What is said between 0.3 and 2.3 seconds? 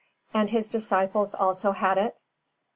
_And his disciples also had it?